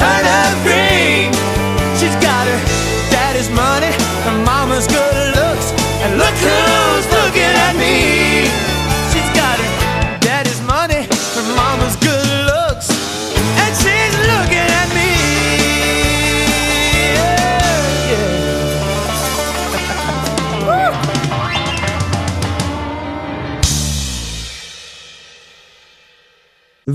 [0.00, 1.28] turnip green.
[1.98, 2.60] She's got her
[3.12, 3.92] daddy's money,
[4.24, 5.68] her mama's good looks,
[6.02, 8.29] and look who's looking at me.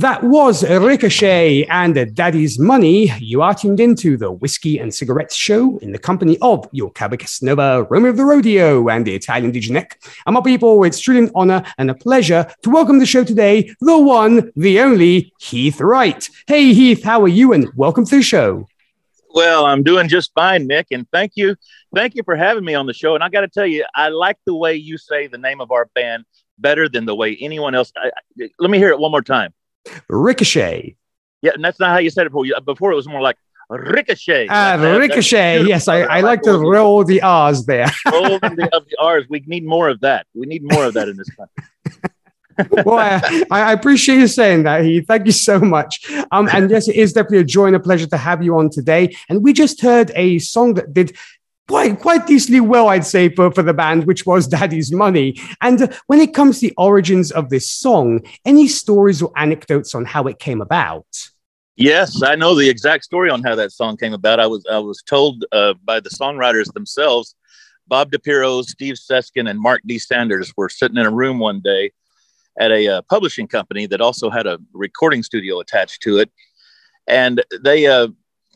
[0.05, 3.11] That was Ricochet and Daddy's Money.
[3.17, 7.41] You are tuned into the Whiskey and Cigarettes Show in the company of your Cabacus
[7.41, 9.99] Nova, Romeo of the Rodeo, and the Italian Nick.
[10.27, 13.73] And my people, it's truly an honor and a pleasure to welcome the show today,
[13.81, 16.29] the one, the only Heath Wright.
[16.45, 17.53] Hey, Heath, how are you?
[17.53, 18.67] And welcome to the show.
[19.33, 21.55] Well, I'm doing just fine, Nick, and thank you,
[21.95, 23.15] thank you for having me on the show.
[23.15, 25.71] And I got to tell you, I like the way you say the name of
[25.71, 26.25] our band
[26.59, 27.91] better than the way anyone else.
[27.97, 29.51] I, I- let me hear it one more time.
[30.09, 30.95] Ricochet.
[31.41, 32.45] Yeah, and that's not how you said it before.
[32.65, 33.37] Before it was more like
[33.69, 34.47] ricochet.
[34.49, 35.63] Ah, That- that- Ricochet.
[35.63, 37.87] Yes, I, I like to roll the R's there.
[38.11, 39.25] roll the, of the R's.
[39.29, 40.27] We need more of that.
[40.33, 41.63] We need more of that in this country.
[42.85, 45.05] well, I, I appreciate you saying that, Heath.
[45.07, 46.09] Thank you so much.
[46.31, 48.69] Um, and yes, it is definitely a joy and a pleasure to have you on
[48.69, 49.15] today.
[49.27, 51.17] And we just heard a song that did
[51.67, 55.39] quite quite decently well, I'd say, for, for the band, which was Daddy's Money.
[55.61, 60.05] And when it comes to the origins of this song, any stories or anecdotes on
[60.05, 61.05] how it came about?
[61.77, 64.39] Yes, I know the exact story on how that song came about.
[64.39, 67.35] I was I was told uh, by the songwriters themselves.
[67.87, 69.99] Bob DiPiero, Steve Seskin, and Mark D.
[69.99, 71.91] Sanders were sitting in a room one day
[72.57, 76.31] at a uh, publishing company that also had a recording studio attached to it,
[77.07, 78.07] and they uh,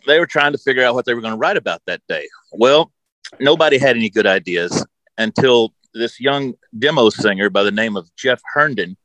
[0.07, 2.27] they were trying to figure out what they were going to write about that day.
[2.53, 2.91] Well,
[3.39, 4.85] nobody had any good ideas
[5.17, 8.95] until this young demo singer by the name of Jeff Herndon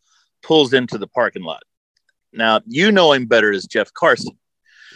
[0.43, 1.63] pulls into the parking lot.
[2.33, 4.37] Now, you know him better as Jeff Carson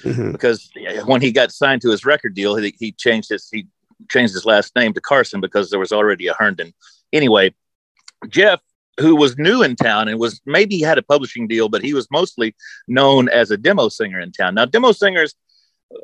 [0.03, 0.33] Mhm.
[0.33, 0.71] because
[1.07, 3.67] when he got signed to his record deal, he, he changed his he
[4.09, 6.73] changed his last name to Carson because there was already a Herndon.
[7.13, 7.53] Anyway,
[8.29, 8.61] Jeff,
[9.01, 11.95] who was new in town and was maybe he had a publishing deal, but he
[11.95, 12.55] was mostly
[12.87, 14.55] known as a demo singer in town.
[14.55, 15.35] Now, demo singers,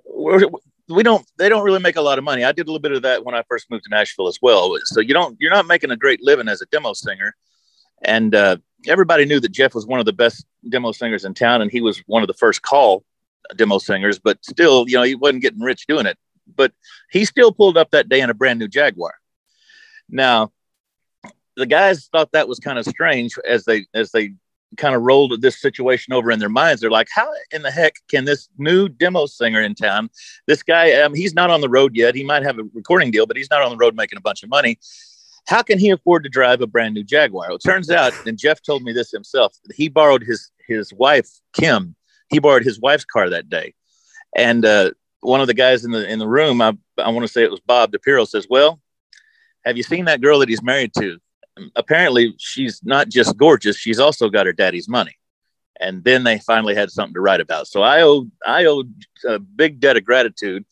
[0.07, 0.49] we're,
[0.89, 2.45] we don't they don't really make a lot of money.
[2.45, 4.77] I did a little bit of that when I first moved to Nashville as well.
[4.85, 7.35] So you don't you're not making a great living as a demo singer,
[8.03, 11.63] and uh, everybody knew that Jeff was one of the best demo singers in town,
[11.63, 13.05] and he was one of the first call
[13.57, 14.19] demo singers.
[14.19, 16.19] But still, you know, he wasn't getting rich doing it.
[16.55, 16.73] But
[17.11, 19.15] he still pulled up that day in a brand new Jaguar.
[20.11, 20.53] Now,
[21.57, 24.35] the guys thought that was kind of strange as they as they
[24.77, 26.81] kind of rolled this situation over in their minds.
[26.81, 30.11] They're like, how in the heck can this new demo singer in town,
[30.47, 32.15] this guy, um, he's not on the road yet.
[32.15, 34.43] He might have a recording deal, but he's not on the road making a bunch
[34.43, 34.79] of money.
[35.47, 37.49] How can he afford to drive a brand new Jaguar?
[37.49, 41.29] Well, it turns out, and Jeff told me this himself, he borrowed his his wife
[41.53, 41.95] Kim.
[42.31, 43.75] He borrowed his wife's car that day,
[44.35, 47.33] and uh, one of the guys in the in the room, I I want to
[47.33, 48.81] say it was Bob DiPiero, says, "Well,
[49.65, 51.19] have you seen that girl that he's married to?
[51.77, 55.17] Apparently she's not just gorgeous she's also got her daddy's money
[55.81, 57.67] and then they finally had something to write about.
[57.67, 58.85] So I owe I owe
[59.27, 60.65] a big debt of gratitude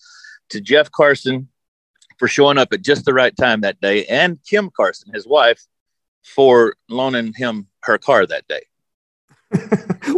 [0.50, 1.48] to Jeff Carson
[2.18, 5.64] for showing up at just the right time that day, and Kim Carson, his wife,
[6.22, 8.62] for loaning him her car that day.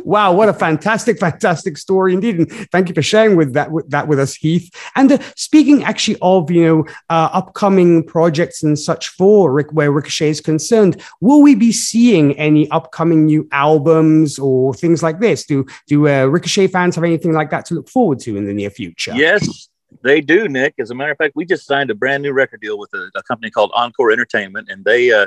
[0.04, 2.38] Wow, what a fantastic, fantastic story indeed!
[2.38, 4.70] And thank you for sharing with that with that with us, Heath.
[4.96, 9.90] And uh, speaking actually of you know uh, upcoming projects and such for Rick, where
[9.90, 15.44] Ricochet is concerned, will we be seeing any upcoming new albums or things like this?
[15.44, 18.54] Do do uh, Ricochet fans have anything like that to look forward to in the
[18.54, 19.14] near future?
[19.14, 19.68] Yes,
[20.02, 20.74] they do, Nick.
[20.78, 23.10] As a matter of fact, we just signed a brand new record deal with a,
[23.14, 25.26] a company called Encore Entertainment, and they uh,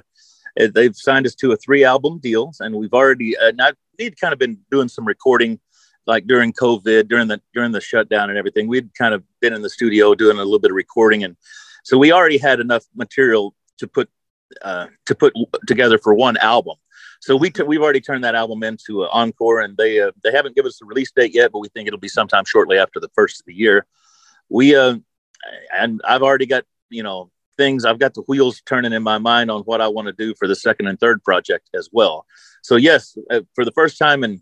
[0.74, 4.34] they've signed us to a three album deal, and we've already uh, not we'd kind
[4.34, 5.60] of been doing some recording
[6.06, 8.68] like during COVID, during the during the shutdown and everything.
[8.68, 11.36] We'd kind of been in the studio doing a little bit of recording, and
[11.84, 14.10] so we already had enough material to put
[14.62, 15.34] uh, to put
[15.68, 16.76] together for one album.
[17.20, 20.32] So we t- we've already turned that album into an encore, and they uh, they
[20.32, 23.00] haven't given us a release date yet, but we think it'll be sometime shortly after
[23.00, 23.86] the first of the year.
[24.50, 24.98] We uh,
[25.76, 29.52] and I've already got you know things I've got the wheels turning in my mind
[29.52, 32.26] on what I want to do for the second and third project as well.
[32.62, 34.42] So yes, uh, for the first time in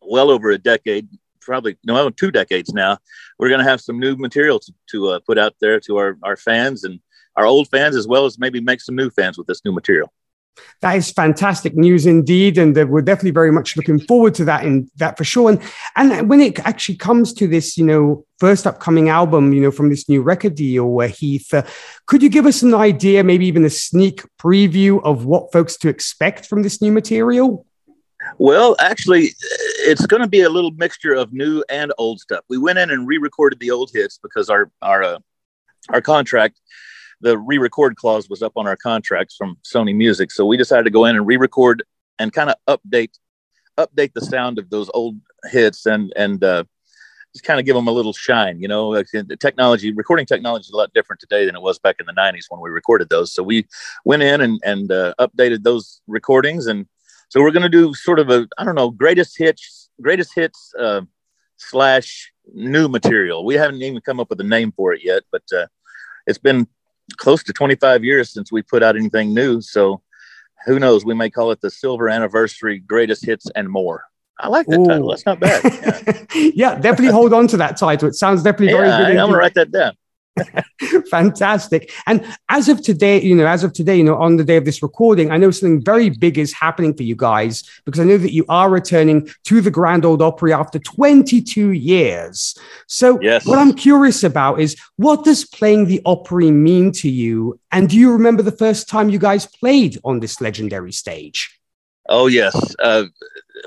[0.00, 1.08] well over a decade,
[1.40, 2.98] probably no two decades now,
[3.38, 6.18] we're going to have some new material to, to uh, put out there to our,
[6.22, 7.00] our fans and
[7.36, 10.12] our old fans as well as maybe make some new fans with this new material.
[10.82, 14.64] That is fantastic news indeed, and uh, we're definitely very much looking forward to that.
[14.64, 15.50] In that for sure.
[15.50, 15.60] And
[15.96, 19.88] and when it actually comes to this, you know, first upcoming album, you know, from
[19.88, 21.62] this new record deal, where Heath, uh,
[22.06, 25.88] could you give us an idea, maybe even a sneak preview of what folks to
[25.88, 27.66] expect from this new material?
[28.38, 29.34] Well, actually,
[29.80, 32.44] it's going to be a little mixture of new and old stuff.
[32.48, 35.18] We went in and re-recorded the old hits because our our uh,
[35.90, 36.60] our contract
[37.20, 40.90] the re-record clause was up on our contracts from Sony Music, so we decided to
[40.90, 41.82] go in and re-record
[42.18, 43.18] and kind of update
[43.78, 45.16] update the sound of those old
[45.50, 46.64] hits and and uh,
[47.32, 48.60] just kind of give them a little shine.
[48.60, 51.96] You know, the technology, recording technology is a lot different today than it was back
[52.00, 53.32] in the '90s when we recorded those.
[53.32, 53.66] So we
[54.04, 56.86] went in and and uh, updated those recordings, and
[57.28, 60.74] so we're going to do sort of a I don't know greatest hits greatest hits
[60.78, 61.02] uh,
[61.56, 63.44] slash new material.
[63.44, 65.66] We haven't even come up with a name for it yet, but uh,
[66.26, 66.66] it's been
[67.16, 69.60] close to 25 years since we put out anything new.
[69.60, 70.02] So
[70.66, 71.04] who knows?
[71.04, 74.04] We may call it the Silver Anniversary Greatest Hits and More.
[74.38, 74.86] I like that Ooh.
[74.86, 75.08] title.
[75.08, 76.26] That's not bad.
[76.34, 76.50] Yeah.
[76.54, 78.08] yeah, definitely hold on to that title.
[78.08, 79.20] It sounds definitely yeah, very good.
[79.20, 79.96] I'm gonna write that down.
[81.10, 81.92] Fantastic.
[82.06, 84.64] And as of today, you know, as of today, you know, on the day of
[84.64, 88.18] this recording, I know something very big is happening for you guys because I know
[88.18, 92.56] that you are returning to the Grand Ole Opry after 22 years.
[92.86, 93.46] So, yes.
[93.46, 97.58] what I'm curious about is what does playing the Opry mean to you?
[97.72, 101.58] And do you remember the first time you guys played on this legendary stage?
[102.08, 102.76] Oh, yes.
[102.78, 103.04] Uh,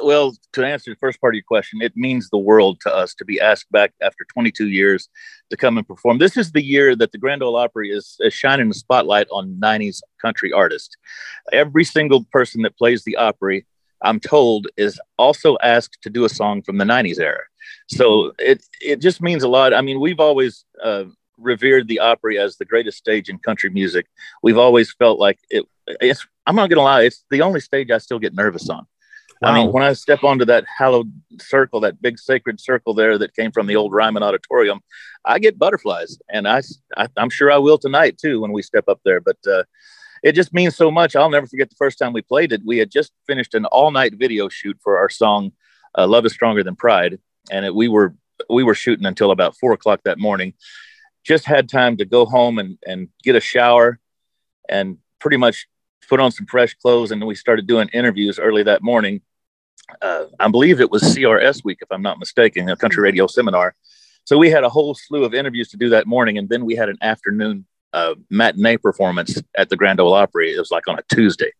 [0.01, 3.13] well, to answer the first part of your question, it means the world to us
[3.15, 5.09] to be asked back after 22 years
[5.49, 6.17] to come and perform.
[6.17, 9.59] This is the year that the Grand Ole Opry is, is shining the spotlight on
[9.61, 10.95] 90s country artists.
[11.51, 13.65] Every single person that plays the Opry,
[14.01, 17.41] I'm told, is also asked to do a song from the 90s era.
[17.87, 19.73] So it it just means a lot.
[19.73, 21.05] I mean, we've always uh,
[21.37, 24.07] revered the Opry as the greatest stage in country music.
[24.43, 25.65] We've always felt like it.
[26.01, 28.85] It's I'm not gonna lie, it's the only stage I still get nervous on.
[29.41, 29.49] Wow.
[29.49, 33.35] I mean, when I step onto that hallowed circle, that big sacred circle there that
[33.35, 34.81] came from the old Ryman Auditorium,
[35.23, 36.61] I get butterflies, and I,
[36.97, 39.21] I am sure I will tonight too when we step up there.
[39.21, 39.63] But uh,
[40.23, 41.15] it just means so much.
[41.15, 42.61] I'll never forget the first time we played it.
[42.65, 45.53] We had just finished an all night video shoot for our song
[45.97, 47.17] uh, "Love Is Stronger Than Pride,"
[47.49, 48.15] and it, we were
[48.49, 50.53] we were shooting until about four o'clock that morning.
[51.23, 53.99] Just had time to go home and and get a shower,
[54.67, 55.65] and pretty much
[56.09, 59.21] put on some fresh clothes, and we started doing interviews early that morning
[60.01, 63.75] uh, I believe it was CRS week, if I'm not mistaken, a country radio seminar.
[64.25, 66.75] So we had a whole slew of interviews to do that morning, and then we
[66.75, 70.53] had an afternoon uh, matinee performance at the Grand Ole Opry.
[70.53, 71.51] It was like on a Tuesday,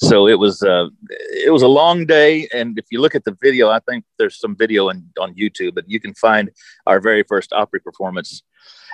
[0.00, 2.48] so it was uh, it was a long day.
[2.52, 5.74] And if you look at the video, I think there's some video in, on YouTube,
[5.74, 6.50] but you can find
[6.86, 8.42] our very first Opry performance,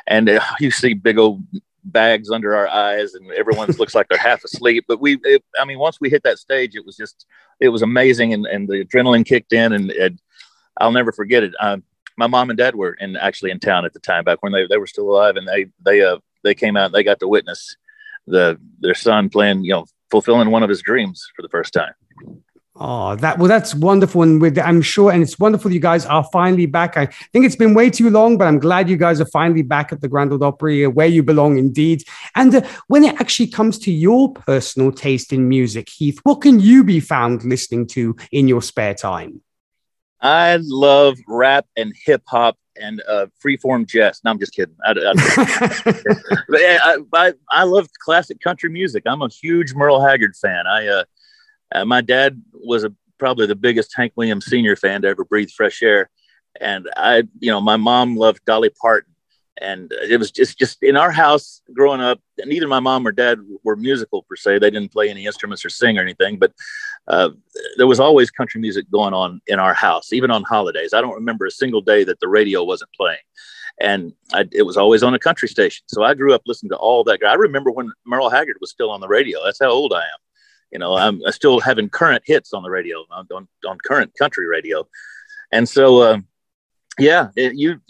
[0.07, 1.43] and uh, you see big old
[1.85, 4.85] bags under our eyes and everyone looks like they're half asleep.
[4.89, 7.27] But we it, i mean once we hit that stage it was just
[7.61, 10.21] it was amazing and, and the adrenaline kicked in and
[10.79, 11.55] i'll never forget it.
[11.61, 11.83] Um,
[12.17, 14.67] my mom and dad were in actually in town at the time back when they,
[14.67, 17.77] they were still alive and they they uh they came out they got to witness
[18.27, 21.93] the their son playing you know fulfilling one of his dreams for the first time
[22.85, 26.25] Oh, that well, that's wonderful, and with I'm sure, and it's wonderful you guys are
[26.33, 26.97] finally back.
[26.97, 29.93] I think it's been way too long, but I'm glad you guys are finally back
[29.93, 32.03] at the Grand Ole Opry, uh, where you belong, indeed.
[32.35, 36.59] And uh, when it actually comes to your personal taste in music, Heath, what can
[36.59, 39.43] you be found listening to in your spare time?
[40.21, 44.21] I love rap and hip hop and uh, freeform jazz.
[44.25, 44.75] No, I'm just kidding.
[44.85, 45.13] I, I,
[46.53, 49.05] I, I, I love classic country music.
[49.07, 50.67] I'm a huge Merle Haggard fan.
[50.67, 51.05] I uh,
[51.75, 55.51] uh, my dad was a, probably the biggest Hank Williams Senior fan to ever breathe
[55.51, 56.11] fresh air,
[56.61, 59.09] and I, you know, my mom loved Dolly Parton.
[59.61, 63.39] And it was just just in our house growing up neither my mom or dad
[63.63, 64.59] were musical per se.
[64.59, 66.53] They didn't play any instruments or sing or anything but
[67.07, 67.29] uh,
[67.77, 70.95] there was always country music going on in our house even on holidays.
[70.95, 73.21] I don't remember a single day that the radio wasn't playing.
[73.79, 75.85] And I, it was always on a country station.
[75.87, 77.21] So i grew up listening to all that.
[77.23, 79.45] I remember when merle haggard was still on the radio.
[79.45, 80.19] That's how old i am
[80.73, 84.47] you know i'm still having current hits on the radio on, on, on current country
[84.47, 84.87] radio
[85.53, 86.19] and so uh,
[86.99, 87.81] yeah it, you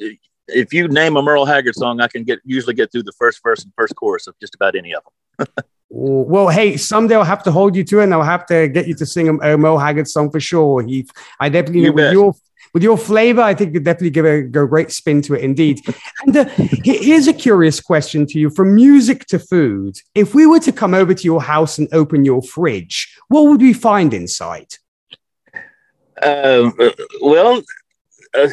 [0.49, 3.43] if you name a Merle Haggard song, I can get usually get through the first
[3.43, 5.03] verse and first chorus of just about any of
[5.39, 5.47] them.
[5.89, 8.87] well, hey, someday I'll have to hold you to it, and I'll have to get
[8.87, 11.11] you to sing a, a Merle Haggard song for sure, Heath.
[11.39, 12.35] I definitely you with your
[12.73, 15.81] with your flavor, I think you'd definitely give a, great spin to it, indeed.
[16.23, 20.61] and uh, here's a curious question to you: from music to food, if we were
[20.61, 24.75] to come over to your house and open your fridge, what would we find inside?
[26.23, 26.71] Uh,
[27.21, 27.63] well,
[28.35, 28.49] uh,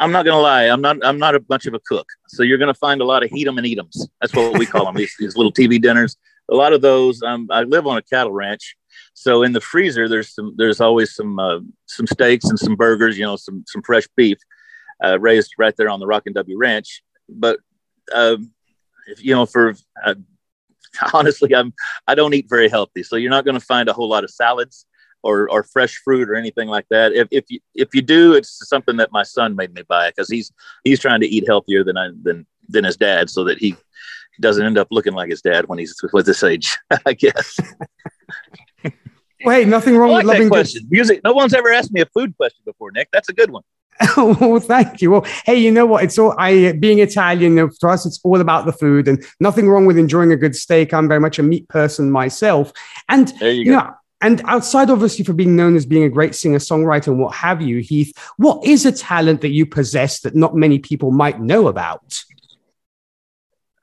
[0.00, 0.64] I'm not gonna lie.
[0.64, 1.04] I'm not.
[1.04, 2.06] I'm not a bunch of a cook.
[2.28, 4.08] So you're gonna find a lot of heat 'em and eat 'ems.
[4.20, 4.94] That's what we call them.
[4.96, 6.16] these, these little TV dinners.
[6.50, 7.22] A lot of those.
[7.22, 8.76] Um, I live on a cattle ranch,
[9.22, 10.54] so in the freezer there's some.
[10.56, 13.16] There's always some uh, some steaks and some burgers.
[13.16, 14.38] You know, some some fresh beef
[15.04, 17.02] uh, raised right there on the Rock and W Ranch.
[17.28, 17.60] But
[18.12, 18.50] um,
[19.06, 19.74] if you know, for
[20.04, 20.14] uh,
[21.14, 21.72] honestly, I'm
[22.08, 24.30] I don't eat very healthy, so you're not going to find a whole lot of
[24.30, 24.86] salads
[25.22, 27.12] or, or fresh fruit or anything like that.
[27.12, 30.28] If, if you if you do, it's something that my son made me buy because
[30.28, 30.52] he's
[30.82, 33.76] he's trying to eat healthier than I than than his dad, so that he
[34.40, 36.76] doesn't end up looking like his dad when he's with this age.
[37.06, 37.56] I guess.
[39.44, 40.82] Wait, nothing wrong like with loving question.
[40.82, 40.92] Good.
[40.92, 41.20] Music.
[41.24, 43.08] No one's ever asked me a food question before, Nick.
[43.12, 43.62] That's a good one.
[44.16, 45.10] oh, thank you.
[45.10, 46.02] Well, hey, you know what?
[46.02, 48.06] It's all I being Italian for us.
[48.06, 50.94] It's all about the food, and nothing wrong with enjoying a good steak.
[50.94, 52.72] I'm very much a meat person myself,
[53.08, 56.34] and there you, you know, and outside, obviously, for being known as being a great
[56.34, 60.36] singer songwriter and what have you, Heath, what is a talent that you possess that
[60.36, 62.22] not many people might know about?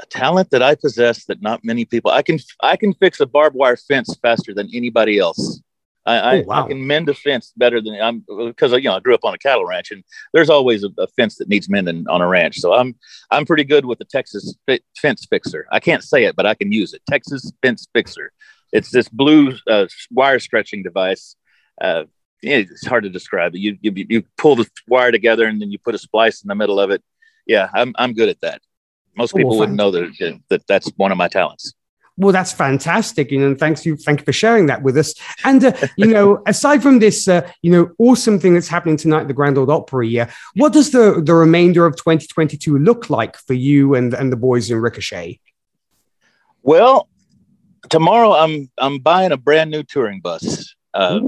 [0.02, 2.12] A talent that I possess that not many people.
[2.12, 5.62] I can I can fix a barbed wire fence faster than anybody else.
[6.06, 6.66] I, oh, wow.
[6.66, 9.34] I, can mend a fence better than I'm because you know I grew up on
[9.34, 10.04] a cattle ranch and
[10.34, 12.58] there's always a, a, fence that needs mending on a ranch.
[12.58, 12.96] So I'm
[13.30, 14.56] I'm pretty good with the Texas
[15.00, 15.68] fence fixer.
[15.72, 17.02] I can't say it, but I can use it.
[17.08, 18.32] Texas fence fixer.
[18.72, 21.36] It's this blue uh, wire stretching device.
[21.80, 22.04] Uh,
[22.42, 23.56] it's hard to describe.
[23.56, 26.56] You, you you pull the wire together and then you put a splice in the
[26.56, 27.04] middle of it.
[27.46, 28.62] Yeah, I'm I'm good at that.
[29.20, 31.74] Most people oh, wouldn't know that, that that's one of my talents.
[32.16, 35.14] Well, that's fantastic, you know, and thanks you, thank you for sharing that with us.
[35.44, 39.22] And uh, you know, aside from this, uh, you know, awesome thing that's happening tonight
[39.22, 43.36] at the Grand Ole Opry, yeah, what does the the remainder of 2022 look like
[43.38, 45.40] for you and and the boys in Ricochet?
[46.64, 47.10] Well,
[47.90, 51.20] tomorrow I'm I'm buying a brand new touring bus uh,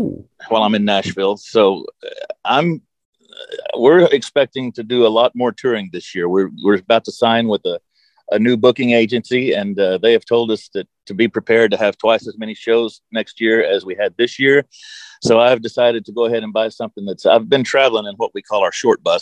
[0.47, 1.37] while I'm in Nashville.
[1.37, 2.09] So uh,
[2.45, 2.77] I'm uh,
[3.77, 6.27] we're expecting to do a lot more touring this year.
[6.27, 7.79] We're we're about to sign with a
[8.31, 11.77] a new booking agency, and uh, they have told us that to be prepared to
[11.77, 14.65] have twice as many shows next year as we had this year.
[15.21, 17.25] So I've decided to go ahead and buy something that's.
[17.25, 19.21] I've been traveling in what we call our short bus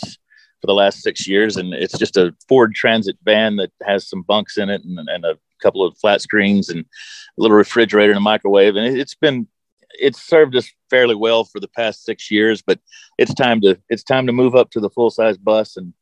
[0.60, 4.22] for the last six years, and it's just a Ford Transit van that has some
[4.22, 8.18] bunks in it and, and a couple of flat screens and a little refrigerator and
[8.18, 8.76] a microwave.
[8.76, 9.48] And it's been,
[9.92, 12.78] it's served us fairly well for the past six years, but
[13.18, 15.92] it's time to, it's time to move up to the full size bus and,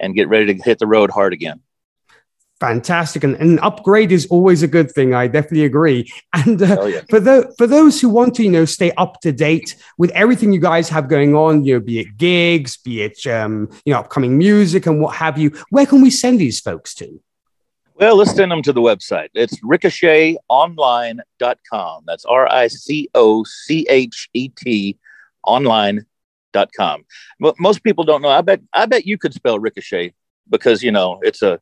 [0.00, 1.60] and get ready to hit the road hard again.
[2.62, 3.24] Fantastic.
[3.24, 5.14] And an upgrade is always a good thing.
[5.14, 6.12] I definitely agree.
[6.32, 7.00] And uh, yeah.
[7.10, 10.52] for the for those who want to you know stay up to date with everything
[10.52, 14.00] you guys have going on you know be it gigs be it um, you know
[14.00, 17.20] upcoming music and what have you where can we send these folks to
[17.94, 19.28] well, let's send them to the website.
[19.34, 22.04] It's ricochetonline.com.
[22.06, 24.98] That's R I C O C H E T
[25.44, 27.04] online.com.
[27.58, 28.28] Most people don't know.
[28.28, 30.14] I bet I bet you could spell ricochet
[30.48, 31.60] because you know it's a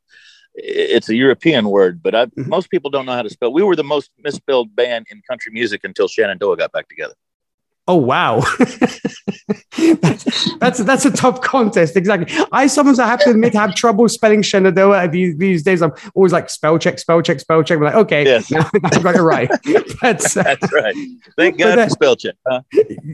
[0.54, 2.49] it's a European word, but I, mm-hmm.
[2.49, 3.52] most people don't know how to spell.
[3.52, 7.14] We were the most misspelled band in country music until Shenandoah got back together.
[7.90, 8.40] Oh wow,
[9.76, 11.97] that's, that's that's a tough contest.
[11.97, 12.32] Exactly.
[12.52, 15.82] I sometimes I have to admit I have trouble spelling Shenandoah these these days.
[15.82, 17.78] I'm always like spell check, spell check, spell check.
[17.78, 18.49] I'm like, okay, yes.
[18.49, 19.50] now I've got it right.
[20.00, 20.94] That's, uh, that's right.
[21.37, 22.35] Thank God for spell check.
[22.47, 22.62] Huh?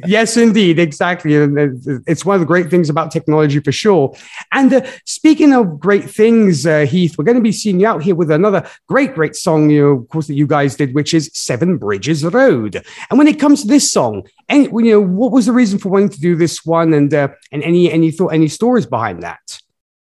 [0.06, 1.34] yes, indeed, exactly.
[1.36, 4.14] And it's one of the great things about technology for sure.
[4.52, 8.04] And uh, speaking of great things, uh, Heath, we're going to be seeing you out
[8.04, 11.12] here with another great, great song, you know, of course, that you guys did, which
[11.12, 12.84] is Seven Bridges Road.
[13.10, 15.88] And when it comes to this song, and you know, what was the reason for
[15.88, 16.92] wanting to do this one?
[16.92, 19.58] And uh, and any any thought any stories behind that?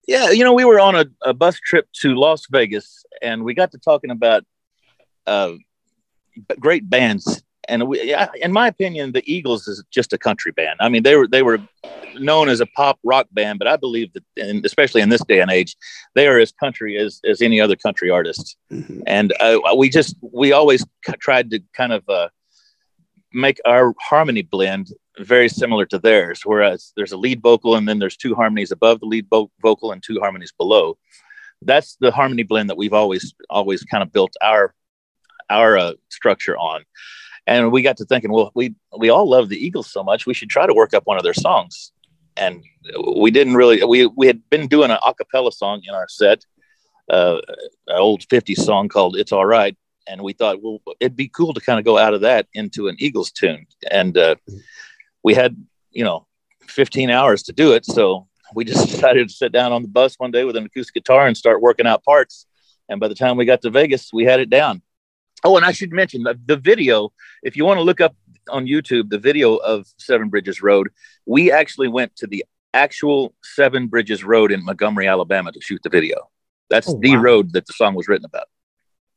[0.07, 3.53] Yeah, you know, we were on a, a bus trip to Las Vegas, and we
[3.53, 4.43] got to talking about
[5.27, 5.53] uh,
[6.59, 7.43] great bands.
[7.67, 10.77] And we, in my opinion, the Eagles is just a country band.
[10.79, 11.59] I mean, they were they were
[12.17, 15.39] known as a pop rock band, but I believe that, and especially in this day
[15.41, 15.75] and age,
[16.15, 18.57] they are as country as as any other country artist.
[18.71, 19.01] Mm-hmm.
[19.05, 20.83] And uh, we just we always
[21.19, 22.29] tried to kind of uh,
[23.33, 26.41] make our harmony blend very similar to theirs.
[26.43, 29.91] Whereas there's a lead vocal and then there's two harmonies above the lead vo- vocal
[29.91, 30.97] and two harmonies below.
[31.61, 34.73] That's the harmony blend that we've always always kind of built our
[35.49, 36.83] our uh, structure on.
[37.47, 40.33] And we got to thinking, well, we we all love the Eagles so much, we
[40.33, 41.91] should try to work up one of their songs.
[42.37, 42.63] And
[43.15, 43.83] we didn't really.
[43.83, 46.45] We we had been doing an acapella song in our set,
[47.09, 47.39] uh,
[47.87, 49.75] an old '50s song called "It's All Right,"
[50.07, 52.87] and we thought, well, it'd be cool to kind of go out of that into
[52.87, 53.65] an Eagles tune.
[53.89, 54.35] And uh,
[55.23, 55.55] we had,
[55.91, 56.25] you know,
[56.63, 57.85] 15 hours to do it.
[57.85, 60.95] So we just decided to sit down on the bus one day with an acoustic
[60.95, 62.45] guitar and start working out parts.
[62.87, 64.81] And by the time we got to Vegas, we had it down.
[65.43, 67.13] Oh, and I should mention the, the video.
[67.43, 68.15] If you want to look up
[68.49, 70.89] on YouTube the video of Seven Bridges Road,
[71.25, 75.89] we actually went to the actual Seven Bridges Road in Montgomery, Alabama to shoot the
[75.89, 76.29] video.
[76.69, 77.21] That's oh, the wow.
[77.21, 78.47] road that the song was written about.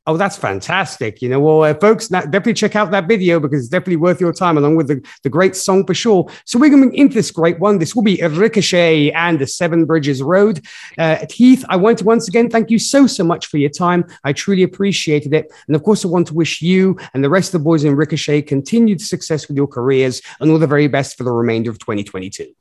[0.05, 1.23] Oh, that's fantastic.
[1.23, 4.33] You know, well, uh, folks, definitely check out that video because it's definitely worth your
[4.33, 6.29] time, along with the, the great song for sure.
[6.45, 7.79] So, we're going into this great one.
[7.79, 10.65] This will be Ricochet and the Seven Bridges Road.
[10.99, 14.05] Uh, Heath, I want to once again thank you so, so much for your time.
[14.25, 15.53] I truly appreciated it.
[15.69, 17.95] And of course, I want to wish you and the rest of the boys in
[17.95, 21.79] Ricochet continued success with your careers and all the very best for the remainder of
[21.79, 22.53] 2022.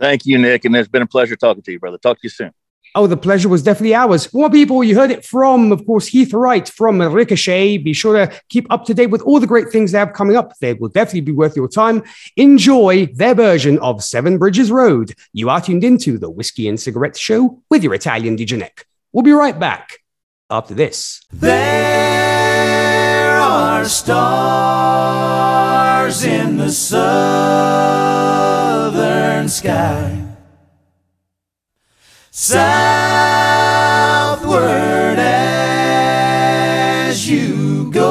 [0.00, 0.64] Thank you, Nick.
[0.64, 1.98] And it's been a pleasure talking to you, brother.
[1.98, 2.52] Talk to you soon.
[2.96, 4.34] Oh, the pleasure was definitely ours.
[4.34, 7.78] More people, you heard it from, of course, Heath Wright from Ricochet.
[7.78, 10.36] Be sure to keep up to date with all the great things they have coming
[10.36, 10.58] up.
[10.58, 12.02] They will definitely be worth your time.
[12.36, 15.14] Enjoy their version of Seven Bridges Road.
[15.32, 18.86] You are tuned into the Whiskey and Cigarettes Show with your Italian Nick.
[19.12, 19.98] We'll be right back
[20.50, 21.22] after this.
[21.32, 21.50] There
[23.38, 25.30] are stars
[26.24, 27.08] in the southern
[29.48, 30.29] sky
[32.40, 32.56] southward
[35.18, 38.08] as you go.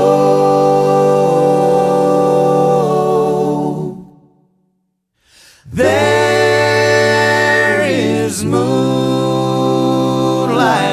[5.65, 8.65] There is moonlight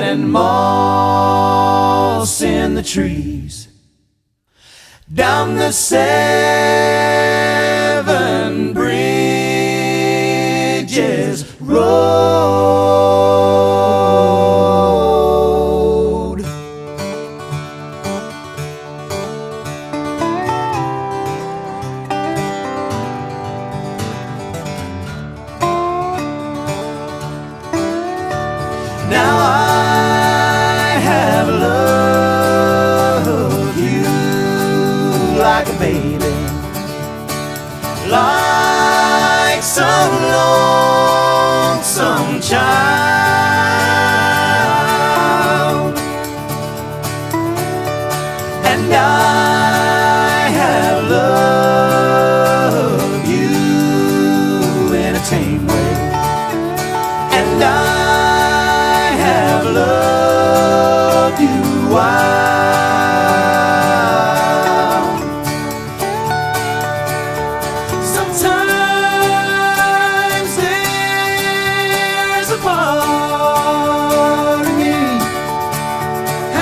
[0.02, 3.68] and moss in the trees
[5.12, 6.22] down the seven
[8.72, 9.04] bridges
[11.60, 12.35] road.
[42.46, 42.95] sunshine.